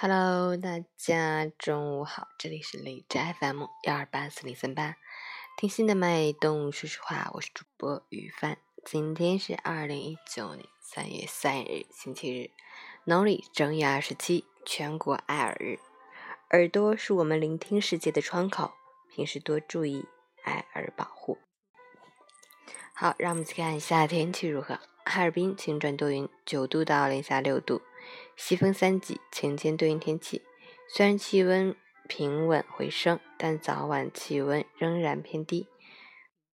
[0.00, 4.94] Hello，大家中午好，这里是荔枝 FM 幺二八四零三八，
[5.56, 8.58] 听心的脉动，说实话，我是主播雨帆。
[8.84, 12.50] 今天是二零一九年三月三日，星期日，
[13.06, 15.80] 农历正月二十七，全国爱耳日。
[16.50, 18.74] 耳朵是我们聆听世界的窗口，
[19.12, 20.06] 平时多注意
[20.44, 21.38] 爱耳保护。
[22.94, 24.78] 好，让我们去看一下天气如何。
[25.04, 27.80] 哈尔滨晴转多云，九度到零下六度，
[28.38, 30.42] 西风三级，晴间多云天气。
[30.86, 31.74] 虽然气温
[32.08, 35.66] 平稳回升，但早晚气温仍然偏低。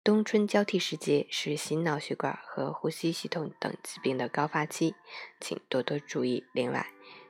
[0.03, 4.95] 冬春交替时节是心脑血管和呼吸系统等疾病的高发期，
[5.39, 6.47] 请多多注意。
[6.55, 6.87] 另外，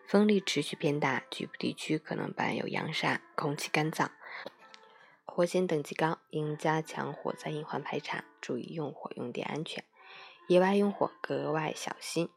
[0.07, 4.09] 风力持续偏大，局部地区可能伴有扬沙，空气干燥，
[5.25, 9.85] 火险等级高，应加强火灾隐患排查，注意用火用电安全。
[10.47, 12.31] 野外用火格外小心。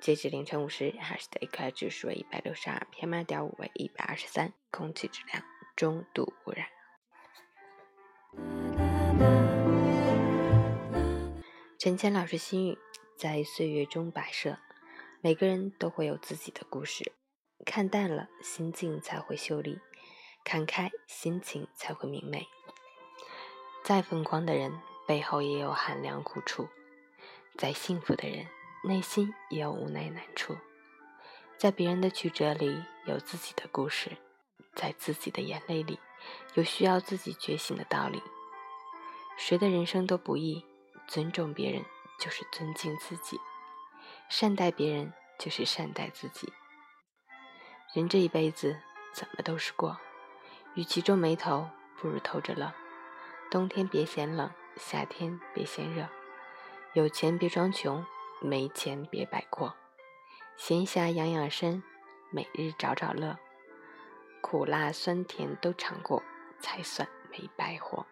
[0.00, 5.44] 截止凌晨五时，哈市的 AQI 指数为一百六十二，PM 二点五为一百二十三，空气质量
[5.76, 6.66] 中度污染。
[11.78, 12.78] 陈谦老师心语：
[13.18, 14.58] 在岁月中摆设，
[15.20, 17.12] 每个人都会有自己的故事。
[17.66, 19.80] 看淡了，心境才会秀丽；
[20.42, 22.46] 看开，心情才会明媚。
[23.84, 26.68] 再风光的人，背后也有寒凉苦楚。
[27.58, 28.46] 再幸福的人，
[28.82, 30.56] 内心也有无奈难处。
[31.58, 34.12] 在别人的曲折里，有自己的故事；
[34.74, 35.98] 在自己的眼泪里，
[36.54, 38.22] 有需要自己觉醒的道理。
[39.36, 40.64] 谁的人生都不易，
[41.06, 41.84] 尊重别人
[42.18, 43.38] 就是尊敬自己，
[44.28, 46.52] 善待别人就是善待自己。
[47.92, 48.80] 人这一辈子，
[49.12, 49.98] 怎么都是过，
[50.74, 52.72] 与其皱眉头，不如偷着乐。
[53.50, 56.08] 冬天别嫌冷，夏天别嫌热。
[56.94, 58.06] 有钱别装穷，
[58.42, 59.74] 没钱别摆阔，
[60.56, 61.82] 闲暇养养生，
[62.30, 63.36] 每日找找乐，
[64.40, 66.22] 苦辣酸甜都尝过，
[66.58, 68.06] 才算没白活。